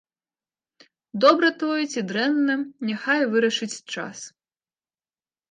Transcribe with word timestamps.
Добра 1.25 1.49
тое 1.63 1.75
ці 1.91 2.03
дрэнна, 2.13 2.55
няхай 2.91 3.21
вырашыць 3.35 3.71
час. 3.93 4.17